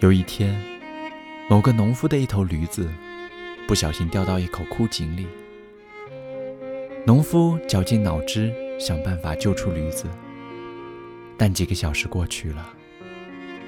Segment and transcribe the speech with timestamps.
[0.00, 0.58] 有一天，
[1.46, 2.88] 某个农夫的一头驴子
[3.68, 5.26] 不小心掉到一口枯井里。
[7.04, 10.06] 农夫绞尽脑汁想办法救出驴子，
[11.36, 12.66] 但几个小时过去了，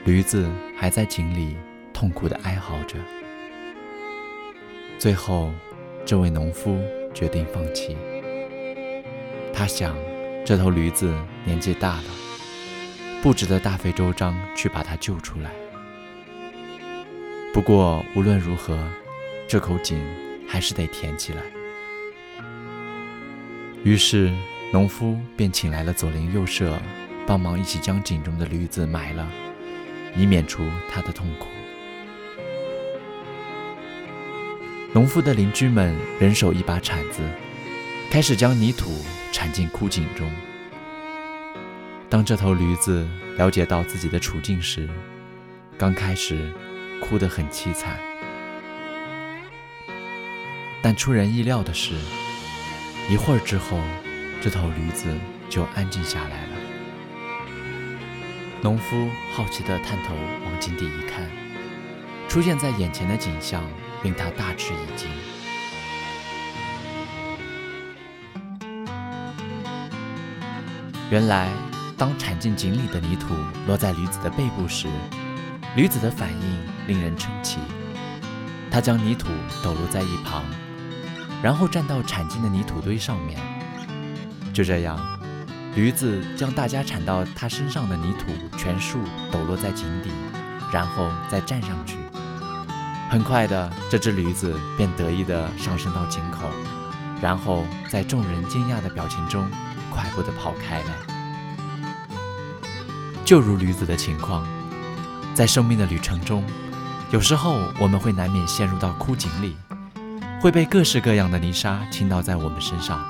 [0.07, 1.55] 驴子还在井里
[1.93, 2.97] 痛苦地哀嚎着。
[4.99, 5.53] 最后，
[6.07, 6.81] 这位农夫
[7.13, 7.95] 决定放弃。
[9.53, 9.95] 他想，
[10.47, 11.15] 这头驴子
[11.45, 12.05] 年纪大了，
[13.23, 15.51] 不值得大费周章去把它救出来。
[17.53, 18.79] 不过无论如何，
[19.47, 20.03] 这口井
[20.49, 21.43] 还是得填起来。
[23.85, 24.33] 于是，
[24.73, 26.81] 农夫便请来了左邻右舍，
[27.27, 29.29] 帮忙一起将井中的驴子埋了，
[30.17, 31.49] 以免除他的痛苦。
[34.95, 37.21] 农夫的邻居们人手一把铲子，
[38.11, 38.91] 开始将泥土
[39.31, 40.31] 铲进枯井中。
[42.09, 44.89] 当这头驴子了解到自己的处境时，
[45.77, 46.51] 刚开始。
[47.03, 47.99] 哭得很凄惨，
[50.81, 51.95] 但出人意料的是，
[53.11, 53.77] 一会儿之后，
[54.41, 55.13] 这头驴子
[55.51, 56.57] 就安静下来了。
[58.63, 60.15] 农夫好奇地探头
[60.45, 61.29] 往井底一看，
[62.29, 63.63] 出现在眼前的景象
[64.05, 65.11] 令他大吃一惊。
[71.11, 71.49] 原来，
[71.99, 73.35] 当铲进井里的泥土
[73.67, 74.87] 落在驴子的背部时，
[75.77, 77.59] 驴子的反应令人称奇，
[78.71, 79.29] 他将泥土
[79.63, 80.43] 抖落在一旁，
[81.43, 83.41] 然后站到铲进的泥土堆上面。
[84.53, 84.99] 就这样，
[85.77, 88.27] 驴子将大家铲到它身上的泥土
[88.59, 88.99] 全数
[89.31, 90.11] 抖落在井底，
[90.73, 91.97] 然后再站上去。
[93.09, 96.51] 很快的，这只驴子便得意地上升到井口，
[97.21, 99.49] 然后在众人惊讶的表情中，
[99.91, 100.91] 快步地跑开了。
[103.25, 104.45] 就如驴子的情况。
[105.35, 106.45] 在生命的旅程中，
[107.13, 109.55] 有时候我们会难免陷入到枯井里，
[110.41, 113.05] 会被各式各样的泥沙倾倒在我们身上。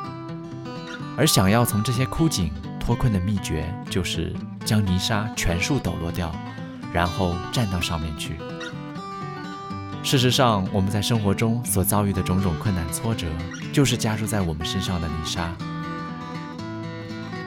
[1.16, 6.34] 而想要从这些枯井脱困的秘诀，就是将泥沙全数抖落掉，
[6.92, 8.40] 然后站到上面去。
[10.02, 13.28] 事实上，我们在生活中所遭遇的种种困难挫折，
[13.72, 15.48] 就是加注在我们身上的泥沙。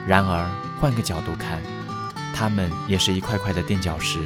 [0.06, 0.48] 然而，
[0.80, 1.60] 换个角度看，
[2.34, 4.20] 它们也是一块块的垫脚石。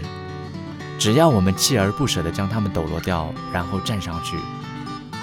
[1.00, 4.36] 只要我们锲而不舍地将它们抖落掉，然后站上去，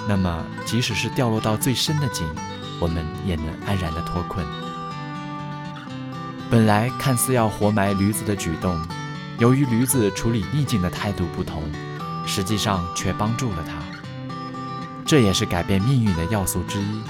[0.08, 2.26] 那么即使是掉落到最深的井，
[2.80, 4.44] 我们也能安然地脱困。
[6.50, 8.76] 本来看似要活埋驴子的举动，
[9.38, 11.62] 由于驴子处理逆境的态度不同，
[12.26, 13.74] 实际上却帮助了它。
[15.06, 17.02] 这也是改变命运的要素之一。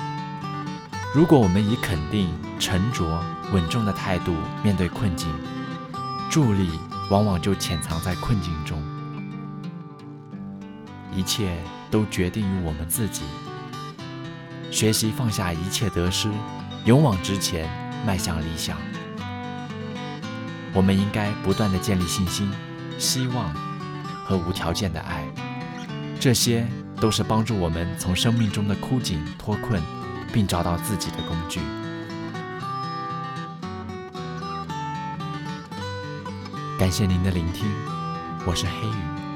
[1.15, 2.29] 如果我们以肯定、
[2.59, 3.19] 沉着、
[3.51, 5.27] 稳重的态度面对困境，
[6.29, 6.69] 助力。
[7.11, 8.83] 往往就潜藏在困境中，
[11.15, 11.57] 一切
[11.91, 13.23] 都决定于我们自己。
[14.71, 16.29] 学习放下一切得失，
[16.85, 17.67] 勇往直前，
[18.07, 18.77] 迈向理想。
[20.75, 22.51] 我们应该不断的建立信心、
[22.99, 23.55] 希望
[24.27, 25.27] 和无条件的爱，
[26.21, 26.67] 这些
[27.01, 29.83] 都是帮助我们从生命中的枯井脱困，
[30.31, 31.61] 并找到自己的工具。
[36.79, 37.67] 感谢您的聆听，
[38.47, 39.28] 我是黑雨。